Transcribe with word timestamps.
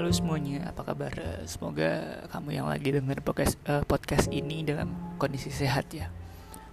Halo 0.00 0.16
semuanya, 0.16 0.64
apa 0.64 0.80
kabar? 0.80 1.12
Semoga 1.44 2.24
kamu 2.32 2.56
yang 2.56 2.72
lagi 2.72 2.88
denger 2.88 3.20
podcast, 3.20 3.60
uh, 3.68 3.84
podcast 3.84 4.32
ini 4.32 4.64
dalam 4.64 4.96
kondisi 5.20 5.52
sehat 5.52 5.92
ya. 5.92 6.08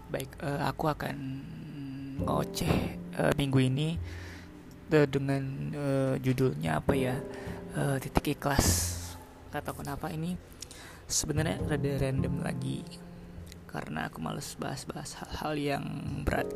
Baik, 0.08 0.32
uh, 0.40 0.64
aku 0.64 0.88
akan 0.88 1.16
ngoceh 2.24 2.96
uh, 3.20 3.36
minggu 3.36 3.60
ini 3.68 4.00
uh, 4.96 5.04
dengan 5.12 5.44
uh, 5.76 6.16
judulnya 6.24 6.80
apa 6.80 6.96
ya? 6.96 7.20
Uh, 7.76 8.00
titik 8.00 8.40
ikhlas. 8.40 8.96
Kata 9.52 9.76
kenapa 9.76 10.08
ini 10.08 10.40
sebenarnya 11.12 11.60
rada 11.68 11.94
random 12.00 12.48
lagi 12.48 12.88
karena 13.68 14.08
aku 14.08 14.24
males 14.24 14.56
bahas-bahas 14.56 15.20
hal-hal 15.20 15.54
yang 15.60 15.84
berat. 16.24 16.48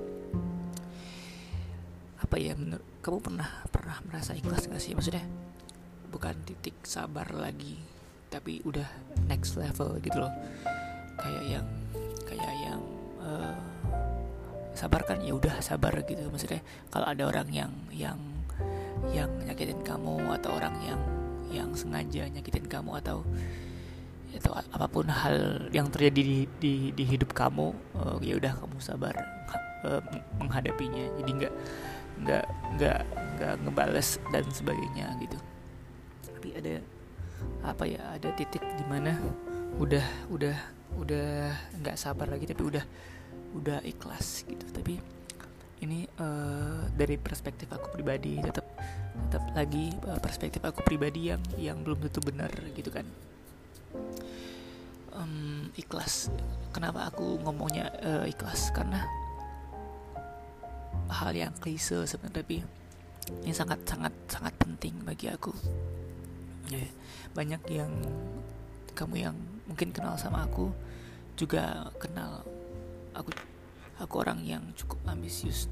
Apa 2.23 2.39
ya 2.39 2.55
menurut 2.55 2.87
kamu 3.03 3.19
pernah 3.19 3.59
pernah 3.67 3.99
merasa 4.07 4.31
ikhlas 4.31 4.71
gak 4.71 4.79
sih 4.79 4.95
maksudnya? 4.95 5.50
Bukan 6.11 6.35
titik 6.43 6.75
sabar 6.83 7.25
lagi 7.31 7.79
tapi 8.31 8.63
udah 8.63 8.87
next 9.27 9.59
level 9.59 9.99
gitu 9.99 10.23
loh. 10.23 10.31
Kayak 11.19 11.43
yang 11.59 11.67
kayak 12.23 12.53
yang 12.63 12.81
uh, 13.19 13.59
sabar 14.71 15.03
kan 15.03 15.19
ya 15.19 15.35
udah 15.35 15.59
sabar 15.59 15.91
gitu. 16.07 16.23
Maksudnya 16.31 16.63
kalau 16.87 17.11
ada 17.11 17.23
orang 17.27 17.47
yang 17.51 17.71
yang 17.91 18.19
yang 19.11 19.31
nyakitin 19.43 19.83
kamu 19.83 20.15
atau 20.39 20.55
orang 20.55 20.75
yang 20.87 21.01
yang 21.51 21.69
sengaja 21.75 22.31
nyakitin 22.31 22.63
kamu 22.71 23.03
atau 23.03 23.27
atau 24.31 24.55
apa 24.55 24.87
pun 24.87 25.11
hal 25.11 25.67
yang 25.75 25.91
terjadi 25.91 26.23
di 26.23 26.39
di, 26.63 26.73
di 26.95 27.03
hidup 27.03 27.35
kamu 27.35 27.75
uh, 27.99 28.15
ya 28.23 28.39
udah 28.39 28.55
kamu 28.55 28.79
sabar 28.79 29.11
uh, 29.83 29.99
menghadapinya. 30.39 31.03
Jadi 31.19 31.31
nggak 31.35 31.53
nggak 32.23 32.45
nggak 32.79 32.99
nggak 33.35 33.53
ngebales 33.67 34.21
dan 34.31 34.45
sebagainya 34.55 35.19
gitu 35.19 35.35
tapi 36.41 36.57
ada 36.57 36.81
apa 37.61 37.85
ya 37.85 38.01
ada 38.17 38.33
titik 38.33 38.65
di 38.65 38.85
mana 38.89 39.13
udah 39.77 40.01
udah 40.33 40.57
udah 40.97 41.53
nggak 41.77 41.93
sabar 42.01 42.25
lagi 42.33 42.49
tapi 42.49 42.65
udah 42.65 42.81
udah 43.61 43.77
ikhlas 43.85 44.41
gitu. 44.49 44.65
Tapi 44.73 44.97
ini 45.85 46.09
uh, 46.17 46.89
dari 46.97 47.21
perspektif 47.21 47.69
aku 47.69 47.93
pribadi 47.93 48.41
tetap 48.41 48.65
tetap 49.29 49.53
lagi 49.53 49.93
uh, 50.09 50.17
perspektif 50.17 50.65
aku 50.65 50.81
pribadi 50.81 51.29
yang 51.29 51.45
yang 51.61 51.77
belum 51.85 52.09
tentu 52.09 52.25
benar 52.25 52.49
gitu 52.73 52.89
kan. 52.89 53.05
Um, 55.13 55.69
ikhlas. 55.77 56.33
Kenapa 56.73 57.05
aku 57.05 57.37
ngomongnya 57.45 57.93
uh, 58.01 58.25
ikhlas? 58.25 58.73
Karena 58.73 59.05
hal 61.05 61.37
yang 61.37 61.53
klise 61.61 62.01
sebenarnya 62.09 62.41
tapi 62.41 62.57
ini 63.45 63.53
sangat 63.53 63.85
sangat 63.85 64.15
sangat 64.25 64.57
penting 64.57 64.95
bagi 65.05 65.29
aku 65.29 65.51
banyak 67.31 67.61
yang 67.71 67.91
kamu 68.91 69.15
yang 69.31 69.37
mungkin 69.65 69.95
kenal 69.95 70.19
sama 70.19 70.43
aku 70.43 70.69
juga 71.39 71.89
kenal 71.95 72.43
aku 73.15 73.31
aku 73.97 74.13
orang 74.19 74.43
yang 74.43 74.63
cukup 74.75 74.99
ambisius 75.07 75.71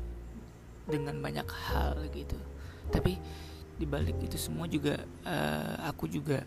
dengan 0.89 1.19
banyak 1.21 1.45
hal 1.45 1.99
gitu. 2.13 2.37
Tapi 2.89 3.19
dibalik 3.79 4.17
itu 4.19 4.35
semua 4.35 4.65
juga 4.67 4.99
uh, 5.23 5.75
aku 5.87 6.09
juga 6.09 6.43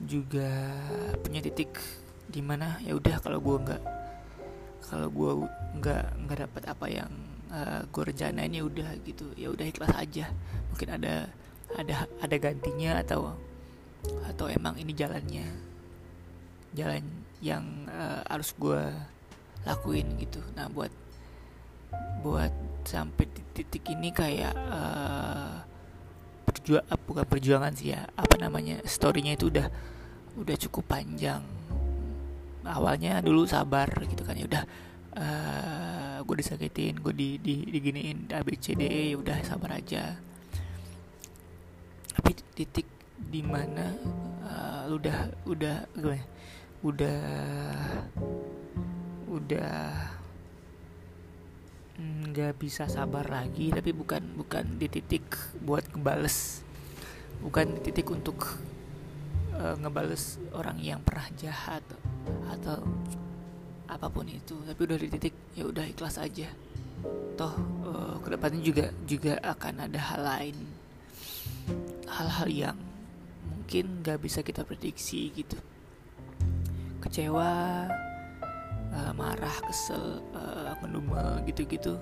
juga 0.00 0.48
punya 1.24 1.40
titik 1.40 1.76
di 2.28 2.40
mana 2.44 2.76
ya 2.84 2.96
udah 2.96 3.16
kalau 3.20 3.40
gue 3.40 3.56
nggak 3.64 3.82
kalau 4.86 5.08
gue 5.10 5.30
nggak 5.80 6.04
nggak 6.26 6.38
dapat 6.46 6.62
apa 6.68 6.86
yang 6.86 7.10
uh, 7.50 7.82
gue 7.90 8.02
rencanain 8.12 8.52
ya 8.52 8.62
udah 8.62 8.90
gitu. 9.02 9.26
Ya 9.34 9.50
udah 9.50 9.66
ikhlas 9.66 9.92
aja. 9.98 10.30
Mungkin 10.70 10.88
ada 11.00 11.26
ada 11.76 12.08
ada 12.24 12.36
gantinya 12.40 12.98
atau 13.04 13.36
atau 14.24 14.46
emang 14.48 14.80
ini 14.80 14.96
jalannya 14.96 15.46
jalan 16.72 17.04
yang 17.44 17.64
uh, 17.88 18.24
harus 18.26 18.56
gue 18.56 18.80
lakuin 19.68 20.08
gitu. 20.20 20.40
Nah 20.56 20.72
buat 20.72 20.92
buat 22.20 22.52
sampai 22.86 23.26
di 23.28 23.42
titik 23.52 23.92
ini 23.92 24.10
kayak 24.14 24.54
uh, 24.54 25.62
perjuang 26.48 26.84
uh, 26.86 27.00
bukan 27.02 27.26
perjuangan 27.26 27.72
sih 27.74 27.92
ya 27.92 28.06
apa 28.14 28.38
namanya 28.38 28.80
storynya 28.86 29.34
itu 29.34 29.50
udah 29.52 29.68
udah 30.38 30.56
cukup 30.68 30.84
panjang. 30.86 31.42
Awalnya 32.66 33.22
dulu 33.22 33.46
sabar 33.46 33.86
gitu 34.10 34.26
kan 34.26 34.34
ya 34.34 34.46
udah 34.46 34.64
uh, 35.14 36.18
gue 36.26 36.36
disakitin 36.42 36.98
gue 36.98 37.14
di, 37.14 37.28
di 37.38 37.54
diginiin 37.70 38.30
A 38.34 38.42
B 38.42 38.58
C 38.58 38.74
D 38.74 38.86
E 38.86 39.14
ya 39.14 39.16
udah 39.22 39.38
sabar 39.46 39.78
aja 39.78 40.18
tapi 42.16 42.32
titik 42.56 42.88
di 43.16 43.44
mana 43.44 43.92
uh, 44.48 44.88
udah 44.88 45.44
udah 45.44 45.76
gue 45.92 46.18
udah 46.80 47.20
udah 49.28 49.76
nggak 51.96 52.60
bisa 52.60 52.84
sabar 52.88 53.24
lagi 53.24 53.72
tapi 53.72 53.92
bukan 53.92 54.36
bukan 54.36 54.80
di 54.80 54.88
titik 54.88 55.24
buat 55.60 55.84
ngebales. 55.92 56.64
Bukan 57.40 57.76
di 57.76 57.80
titik 57.84 58.08
untuk 58.08 58.56
uh, 59.56 59.76
ngebales 59.76 60.40
orang 60.56 60.80
yang 60.80 61.00
pernah 61.04 61.28
jahat 61.36 61.84
atau 62.48 62.80
apa 63.88 64.08
pun 64.08 64.28
itu. 64.28 64.56
Tapi 64.64 64.80
udah 64.84 64.98
di 65.00 65.08
titik 65.08 65.34
ya 65.56 65.68
udah 65.68 65.84
ikhlas 65.88 66.20
aja. 66.20 66.48
Toh 67.36 67.54
uh, 67.84 68.16
ke 68.20 68.28
depannya 68.32 68.60
juga 68.60 68.92
juga 69.04 69.40
akan 69.40 69.88
ada 69.88 70.00
hal 70.00 70.20
lain 70.24 70.56
hal-hal 72.16 72.48
yang 72.48 72.78
mungkin 73.44 74.00
gak 74.00 74.24
bisa 74.24 74.40
kita 74.40 74.64
prediksi 74.64 75.28
gitu. 75.36 75.58
Kecewa 77.04 77.50
uh, 78.92 79.12
marah 79.12 79.56
kesel 79.68 80.24
uh, 80.32 80.72
ngedumel 80.82 81.44
gitu-gitu 81.44 82.00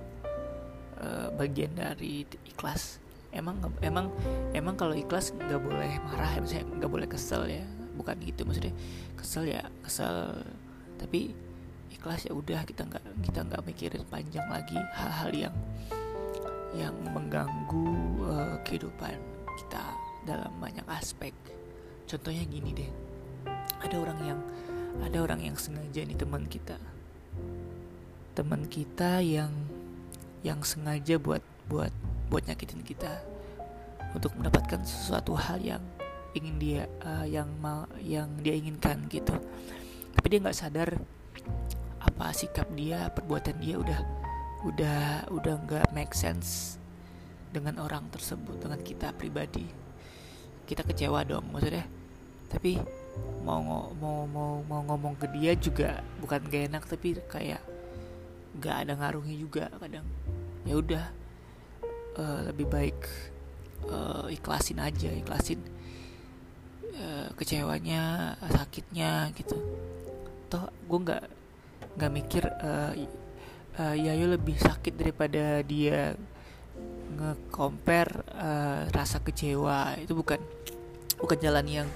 uh, 1.02 1.28
bagian 1.34 1.74
dari 1.74 2.22
ikhlas. 2.46 3.02
Emang 3.34 3.58
emang 3.82 4.14
emang 4.54 4.78
kalau 4.78 4.94
ikhlas 4.94 5.34
nggak 5.34 5.58
boleh 5.58 5.98
marah 6.06 6.30
ya 6.30 6.38
maksudnya 6.38 6.66
nggak 6.78 6.92
boleh 6.92 7.08
kesel 7.10 7.42
ya. 7.50 7.66
Bukan 7.98 8.14
gitu 8.22 8.46
maksudnya 8.46 8.74
kesel 9.18 9.44
ya 9.50 9.62
kesel. 9.82 10.38
Tapi 11.02 11.34
ikhlas 11.90 12.30
ya 12.30 12.32
udah 12.32 12.62
kita 12.62 12.86
nggak 12.86 13.04
kita 13.26 13.40
nggak 13.42 13.62
mikirin 13.66 14.04
panjang 14.06 14.46
lagi 14.46 14.78
hal-hal 14.94 15.30
yang 15.34 15.56
yang 16.74 16.94
mengganggu 17.10 17.90
uh, 18.22 18.56
kehidupan 18.62 19.18
kita 19.58 20.03
dalam 20.24 20.52
banyak 20.58 20.84
aspek. 20.88 21.32
Contohnya 22.08 22.44
gini 22.48 22.72
deh. 22.72 22.90
Ada 23.84 23.96
orang 24.00 24.18
yang 24.24 24.40
ada 25.04 25.18
orang 25.20 25.40
yang 25.44 25.56
sengaja 25.56 26.04
nih 26.04 26.16
teman 26.16 26.48
kita. 26.48 26.76
Teman 28.34 28.66
kita 28.66 29.20
yang 29.20 29.52
yang 30.44 30.60
sengaja 30.64 31.16
buat 31.16 31.40
buat 31.68 31.92
buat 32.28 32.44
nyakitin 32.44 32.84
kita 32.84 33.22
untuk 34.12 34.36
mendapatkan 34.36 34.84
sesuatu 34.84 35.36
hal 35.36 35.60
yang 35.60 35.82
ingin 36.34 36.56
dia 36.58 36.82
uh, 37.04 37.24
yang 37.24 37.48
mau 37.60 37.86
yang 38.00 38.28
dia 38.40 38.56
inginkan 38.56 39.06
gitu. 39.08 39.36
Tapi 40.14 40.26
dia 40.28 40.38
nggak 40.42 40.56
sadar 40.56 40.88
apa 42.04 42.30
sikap 42.36 42.68
dia 42.76 43.08
perbuatan 43.10 43.56
dia 43.58 43.80
udah 43.80 44.00
udah 44.64 45.28
udah 45.32 45.54
nggak 45.66 45.86
make 45.92 46.12
sense 46.16 46.80
dengan 47.52 47.80
orang 47.80 48.08
tersebut 48.12 48.60
dengan 48.60 48.80
kita 48.80 49.12
pribadi 49.16 49.83
kita 50.64 50.82
kecewa 50.82 51.24
dong 51.24 51.48
maksudnya. 51.52 51.86
Tapi 52.48 52.80
mau 53.44 53.60
mau 54.00 54.24
mau 54.26 54.60
mau 54.64 54.80
ngomong 54.88 55.14
ke 55.20 55.26
dia 55.36 55.52
juga 55.54 56.00
bukan 56.18 56.40
gak 56.48 56.62
enak 56.72 56.82
tapi 56.88 57.14
kayak 57.28 57.62
gak 58.58 58.86
ada 58.86 58.92
ngaruhnya 58.96 59.36
juga 59.36 59.70
kadang. 59.78 60.06
Ya 60.64 60.74
udah 60.80 61.04
uh, 62.16 62.40
lebih 62.48 62.66
baik 62.70 62.98
uh, 63.90 64.26
ikhlasin 64.32 64.80
aja 64.80 65.10
ikhlasin 65.12 65.60
uh, 66.96 67.28
kecewanya 67.36 68.34
sakitnya 68.48 69.28
gitu. 69.36 69.58
Toh 70.48 70.70
gue 70.88 70.98
nggak 71.04 71.24
nggak 71.94 72.12
mikir 72.12 72.44
uh, 72.46 72.92
uh, 73.78 73.94
Yayo 73.94 74.34
lebih 74.34 74.58
sakit 74.58 74.94
daripada 74.98 75.62
dia 75.62 76.14
nge-compare 77.14 78.26
uh, 78.34 78.90
rasa 78.90 79.22
kecewa. 79.22 79.96
Itu 79.98 80.18
bukan 80.18 80.42
bukan 81.18 81.38
jalan 81.38 81.66
yang 81.66 81.88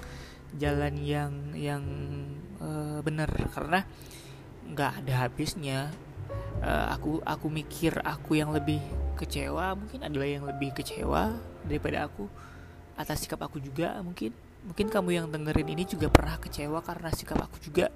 jalan 0.56 0.94
yang 1.02 1.32
yang 1.54 1.84
uh, 2.62 3.02
benar. 3.02 3.28
Karena 3.52 3.82
nggak 4.68 5.04
ada 5.04 5.14
habisnya. 5.26 5.90
Uh, 6.58 6.90
aku 6.92 7.22
aku 7.22 7.46
mikir 7.48 7.94
aku 8.02 8.36
yang 8.36 8.50
lebih 8.50 8.82
kecewa 9.14 9.78
mungkin 9.78 10.02
adalah 10.02 10.28
yang 10.28 10.44
lebih 10.44 10.74
kecewa 10.74 11.34
daripada 11.66 12.06
aku. 12.06 12.26
Atas 12.98 13.22
sikap 13.22 13.42
aku 13.42 13.58
juga 13.62 13.98
mungkin. 14.02 14.34
Mungkin 14.66 14.90
kamu 14.90 15.10
yang 15.14 15.26
dengerin 15.30 15.70
ini 15.70 15.86
juga 15.86 16.10
pernah 16.10 16.36
kecewa 16.36 16.82
karena 16.82 17.08
sikap 17.14 17.38
aku 17.38 17.62
juga 17.62 17.88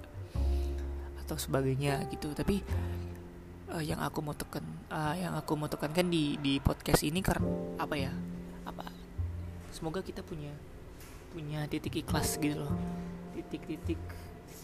atau 1.27 1.37
sebagainya 1.37 2.07
gitu. 2.11 2.31
Tapi 2.33 2.63
uh, 3.73 3.83
yang 3.83 3.99
aku 4.05 4.21
mau 4.21 4.37
tekan 4.37 4.63
uh, 4.93 5.17
yang 5.17 5.33
aku 5.33 5.57
mau 5.57 5.67
tekankan 5.67 6.07
di 6.13 6.37
di 6.39 6.61
podcast 6.61 7.01
ini 7.03 7.25
karena 7.25 7.49
apa 7.81 7.95
ya? 7.97 8.13
Apa? 8.69 8.85
Semoga 9.73 10.05
kita 10.05 10.21
punya 10.21 10.53
punya 11.33 11.65
titik 11.67 12.05
ikhlas 12.05 12.37
gitu 12.37 12.61
loh. 12.61 12.75
Titik-titik 13.33 14.01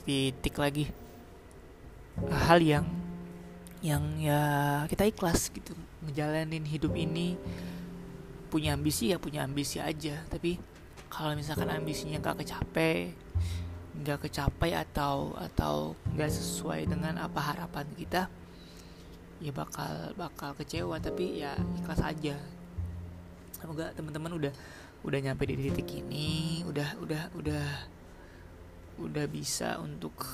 titik 0.05 0.55
lagi. 0.61 0.93
Hal 2.29 2.61
yang 2.61 2.87
yang 3.81 4.03
ya 4.21 4.85
kita 4.91 5.09
ikhlas 5.09 5.49
gitu 5.49 5.73
ngejalanin 6.05 6.69
hidup 6.69 6.93
ini. 6.93 7.41
Punya 8.53 8.77
ambisi 8.77 9.13
ya 9.13 9.21
punya 9.21 9.45
ambisi 9.45 9.77
aja 9.77 10.25
tapi 10.33 10.57
kalau 11.13 11.37
misalkan 11.37 11.69
ambisinya 11.69 12.17
gak 12.17 12.45
kecapai 12.45 13.13
nggak 13.99 14.31
kecapai 14.31 14.79
atau 14.79 15.35
atau 15.35 15.93
nggak 16.15 16.31
sesuai 16.31 16.87
dengan 16.87 17.19
apa 17.19 17.43
harapan 17.43 17.85
kita 17.99 18.31
ya 19.39 19.55
bakal 19.55 20.15
bakal 20.19 20.51
kecewa 20.59 20.99
tapi 20.99 21.43
ya 21.43 21.55
ikhlas 21.79 22.03
aja. 22.03 22.35
Semoga 23.55 23.91
teman-teman 23.95 24.35
udah 24.35 24.53
udah 25.07 25.19
nyampe 25.23 25.47
di 25.47 25.55
titik 25.71 26.03
ini 26.03 26.63
udah 26.67 26.99
udah 26.99 27.23
udah 27.39 27.67
udah 28.99 29.27
bisa 29.31 29.79
untuk 29.79 30.27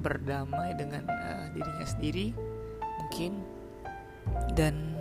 berdamai 0.00 0.72
dengan 0.72 1.04
uh, 1.04 1.52
dirinya 1.52 1.84
sendiri 1.84 2.32
mungkin. 3.04 3.44
Dan 4.56 4.96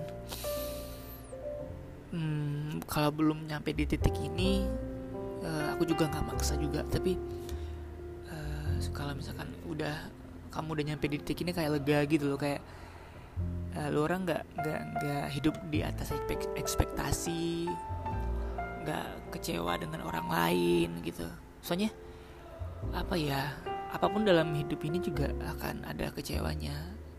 hmm, 2.12 2.84
kalau 2.86 3.10
belum 3.16 3.48
nyampe 3.48 3.72
di 3.72 3.88
titik 3.88 4.14
ini 4.20 4.68
uh, 5.42 5.74
aku 5.76 5.88
juga 5.88 6.12
nggak 6.12 6.28
maksa 6.28 6.60
juga. 6.60 6.84
Tapi 6.92 7.16
uh, 8.28 8.76
kalau 8.92 9.16
misalkan 9.16 9.48
udah 9.64 10.12
kamu 10.52 10.68
udah 10.76 10.86
nyampe 10.92 11.08
di 11.08 11.18
titik 11.24 11.48
ini 11.48 11.52
kayak 11.56 11.72
lega 11.80 12.00
gitu 12.08 12.32
loh 12.32 12.40
kayak 12.40 12.60
uh, 13.76 13.90
lu 13.92 14.08
orang 14.08 14.24
nggak 14.24 14.44
nggak 14.60 14.82
nggak 15.00 15.26
hidup 15.36 15.56
di 15.70 15.80
atas 15.84 16.16
ekspektasi 16.56 17.70
nggak 18.86 19.08
kecewa 19.36 19.76
dengan 19.78 20.06
orang 20.06 20.28
lain 20.30 20.90
gitu. 21.04 21.26
Soalnya 21.60 21.92
apa 22.94 23.18
ya 23.18 23.50
apa 23.90 24.06
pun 24.12 24.28
dalam 24.28 24.52
hidup 24.54 24.80
ini 24.86 25.02
juga 25.02 25.32
akan 25.56 25.86
ada 25.90 26.10
kecewanya. 26.14 26.74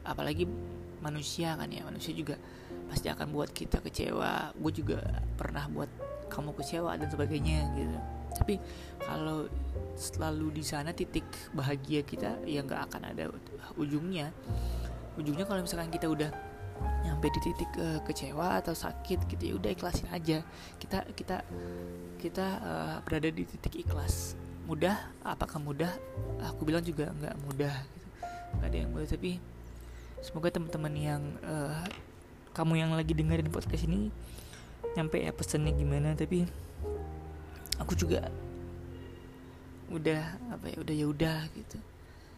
Apalagi 0.06 0.46
manusia 1.02 1.58
kan 1.58 1.68
ya 1.68 1.82
manusia 1.84 2.14
juga 2.14 2.38
pasti 2.86 3.10
akan 3.10 3.34
buat 3.34 3.50
kita 3.50 3.82
kecewa. 3.82 4.54
Gue 4.54 4.72
juga 4.72 5.02
pernah 5.34 5.66
buat 5.66 5.90
kamu 6.30 6.54
kecewa 6.54 6.94
dan 6.94 7.08
sebagainya 7.10 7.60
gitu. 7.74 7.98
Tapi 8.36 8.54
kalau 9.00 9.48
selalu 9.96 10.60
di 10.60 10.64
sana 10.64 10.92
titik 10.92 11.24
bahagia 11.56 12.04
kita 12.04 12.36
ya 12.44 12.60
nggak 12.60 12.92
akan 12.92 13.02
ada 13.16 13.32
ujungnya 13.80 14.28
ujungnya 15.16 15.44
kalau 15.48 15.64
misalkan 15.64 15.88
kita 15.90 16.06
udah 16.06 16.30
nyampe 17.04 17.32
di 17.32 17.40
titik 17.40 17.70
uh, 17.80 18.00
kecewa 18.04 18.60
atau 18.60 18.76
sakit 18.76 19.24
gitu 19.32 19.42
ya 19.42 19.54
udah 19.56 19.70
ikhlasin 19.72 20.08
aja. 20.12 20.44
Kita 20.76 21.04
kita 21.16 21.36
kita 22.20 22.46
uh, 22.60 22.96
berada 23.02 23.32
di 23.32 23.48
titik 23.48 23.86
ikhlas. 23.86 24.36
Mudah? 24.68 24.98
Apakah 25.24 25.62
mudah? 25.62 25.92
Aku 26.52 26.66
bilang 26.68 26.84
juga 26.84 27.10
nggak 27.16 27.36
mudah 27.48 27.74
gitu. 27.74 28.06
nggak 28.56 28.68
ada 28.68 28.76
yang 28.76 28.90
mudah 28.92 29.08
tapi 29.08 29.30
semoga 30.20 30.48
teman-teman 30.48 30.94
yang 30.96 31.22
uh, 31.44 31.84
kamu 32.56 32.80
yang 32.80 32.90
lagi 32.96 33.12
dengerin 33.12 33.52
podcast 33.52 33.84
ini 33.84 34.08
nyampe 34.96 35.20
ya 35.20 35.32
pesannya 35.32 35.72
gimana. 35.72 36.12
Tapi 36.12 36.44
aku 37.80 37.96
juga 37.96 38.28
udah 39.86 40.22
apa 40.50 40.66
ya 40.66 40.76
udah 40.82 40.94
ya 40.98 41.06
udah 41.06 41.38
gitu 41.54 41.78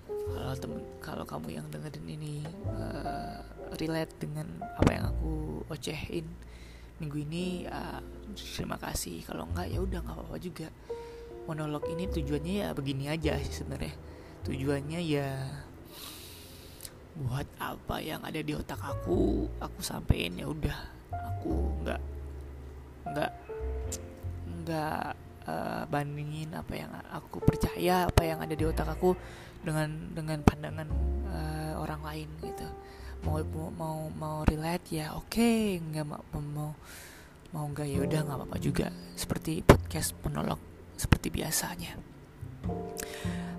kalau 0.08 0.55
temen 0.56 0.81
kalau 1.00 1.25
kamu 1.25 1.60
yang 1.60 1.66
dengerin 1.69 2.06
ini 2.08 2.34
uh, 2.72 3.40
relate 3.76 4.12
dengan 4.16 4.49
apa 4.76 4.90
yang 4.93 5.05
aku 5.12 5.62
ocehin 5.69 6.25
minggu 6.99 7.19
ini 7.22 7.69
ya 7.69 8.02
terima 8.34 8.76
kasih. 8.76 9.22
Kalau 9.22 9.46
enggak 9.46 9.70
ya 9.70 9.78
udah 9.82 9.99
nggak 10.02 10.16
apa-apa 10.19 10.38
juga. 10.40 10.69
Monolog 11.49 11.84
ini 11.88 12.05
tujuannya 12.05 12.55
ya 12.60 12.69
begini 12.76 13.08
aja 13.08 13.40
sih 13.40 13.64
sebenarnya. 13.64 13.94
Tujuannya 14.44 15.00
ya 15.00 15.28
buat 17.19 17.49
apa 17.58 17.99
yang 17.99 18.22
ada 18.22 18.38
di 18.38 18.55
otak 18.55 18.78
aku 18.78 19.49
aku 19.58 19.81
sampein 19.81 20.37
ya 20.37 20.46
udah. 20.50 20.78
Aku 21.12 21.72
nggak 21.84 22.00
nggak 23.08 23.32
nggak 24.64 25.28
uh, 25.49 25.83
bandingin 25.89 26.53
apa 26.53 26.73
yang 26.77 26.93
aku 27.09 27.41
percaya 27.41 28.05
apa 28.12 28.23
yang 28.29 28.45
ada 28.45 28.53
di 28.53 28.65
otak 28.69 28.93
aku 28.93 29.17
dengan 29.65 29.89
dengan 30.12 30.45
pandangan 30.45 30.89
uh, 31.33 31.75
orang 31.81 32.05
lain 32.05 32.29
gitu 32.45 32.69
mau 33.25 33.41
mau 33.75 33.97
mau 34.15 34.37
relate 34.45 35.00
ya 35.00 35.17
oke 35.17 35.33
okay. 35.33 35.81
nggak 35.81 36.06
mau 36.06 36.23
mau 36.31 36.71
mau 37.49 37.65
nggak 37.73 37.89
ya 37.89 37.99
udah 38.05 38.21
nggak 38.29 38.39
apa-apa 38.45 38.59
juga 38.61 38.93
seperti 39.17 39.65
podcast 39.65 40.12
monolog 40.21 40.61
seperti 40.99 41.31
biasanya. 41.31 41.94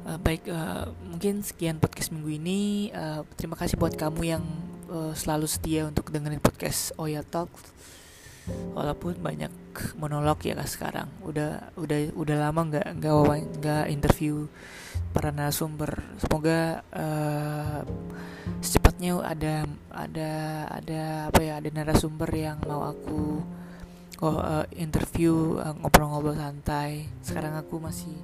Uh, 0.03 0.19
baik, 0.19 0.43
uh, 0.51 0.91
mungkin 1.07 1.41
sekian 1.41 1.79
podcast 1.79 2.11
minggu 2.11 2.35
ini. 2.35 2.91
Uh, 2.91 3.23
terima 3.39 3.55
kasih 3.55 3.79
buat 3.79 3.95
kamu 3.95 4.21
yang 4.27 4.43
uh, 4.91 5.15
selalu 5.15 5.47
setia 5.47 5.87
untuk 5.87 6.11
dengerin 6.11 6.43
podcast 6.43 6.91
Oya 6.99 7.23
Talk. 7.23 7.49
Walaupun 8.73 9.19
banyak 9.19 9.51
monolog 9.99 10.39
ya 10.43 10.55
kan 10.55 10.67
sekarang, 10.69 11.09
udah 11.23 11.73
udah 11.75 12.15
udah 12.15 12.35
lama 12.39 12.61
nggak 12.67 12.87
nggak 12.99 13.13
nggak 13.59 13.85
interview 13.91 14.47
para 15.11 15.33
narasumber. 15.33 15.99
Semoga 16.21 16.85
uh, 16.93 17.81
secepatnya 18.63 19.19
ada 19.23 19.67
ada 19.91 20.31
ada 20.69 21.01
apa 21.31 21.39
ya 21.43 21.53
ada 21.59 21.69
narasumber 21.71 22.29
yang 22.31 22.59
mau 22.67 22.87
aku 22.87 23.43
oh 24.19 24.35
uh, 24.35 24.67
interview 24.75 25.59
eh, 25.59 25.73
ngobrol-ngobrol 25.79 26.35
santai. 26.35 27.07
Sekarang 27.23 27.55
aku 27.55 27.79
masih 27.79 28.15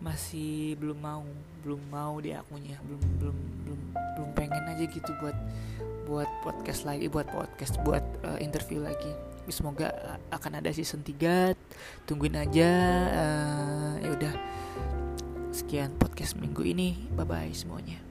masih 0.00 0.80
belum 0.80 0.96
mau 0.96 1.24
belum 1.60 1.80
mau 1.92 2.16
di 2.20 2.32
akunya. 2.32 2.80
Belum 2.84 3.02
belum 3.20 3.36
belum 3.64 3.80
belum 4.16 4.30
pengen 4.36 4.64
aja 4.64 4.84
gitu 4.88 5.12
buat 5.20 5.36
buat 6.10 6.26
podcast 6.42 6.90
lagi 6.90 7.06
buat 7.06 7.30
podcast 7.30 7.78
buat 7.86 8.02
uh, 8.26 8.38
interview 8.42 8.82
lagi 8.82 9.29
semoga 9.48 10.20
akan 10.28 10.60
ada 10.60 10.70
season 10.74 11.00
3 11.00 11.56
tungguin 12.04 12.36
aja 12.36 12.70
uh, 13.14 13.92
ya 14.02 14.10
udah. 14.12 14.34
Sekian 15.50 15.96
podcast 15.98 16.38
minggu 16.38 16.62
ini. 16.62 17.08
Bye 17.16 17.26
bye 17.26 17.50
semuanya 17.54 18.09